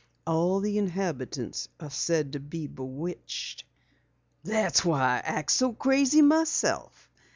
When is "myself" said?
6.23-7.07